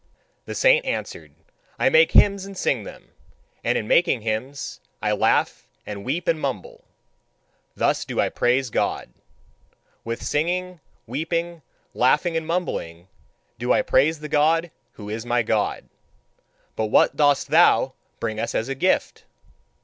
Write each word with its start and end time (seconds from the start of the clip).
The 0.45 0.55
saint 0.55 0.83
answered: 0.83 1.31
"I 1.77 1.89
make 1.89 2.13
hymns 2.13 2.43
and 2.43 2.57
sing 2.57 2.85
them; 2.85 3.11
and 3.63 3.77
in 3.77 3.87
making 3.87 4.21
hymns 4.21 4.79
I 4.99 5.11
laugh 5.11 5.67
and 5.85 6.03
weep 6.03 6.27
and 6.27 6.41
mumble: 6.41 6.85
thus 7.75 8.03
do 8.03 8.19
I 8.19 8.29
praise 8.29 8.71
God. 8.71 9.11
With 10.03 10.23
singing, 10.25 10.79
weeping, 11.05 11.61
laughing, 11.93 12.35
and 12.35 12.47
mumbling 12.47 13.09
do 13.59 13.71
I 13.73 13.83
praise 13.83 14.21
the 14.21 14.27
God 14.27 14.71
who 14.93 15.07
is 15.07 15.23
my 15.23 15.43
God. 15.43 15.87
But 16.75 16.85
what 16.87 17.15
dost 17.15 17.49
thou 17.51 17.93
bring 18.19 18.39
us 18.39 18.55
as 18.55 18.69
a 18.69 18.73
gift?" 18.73 19.25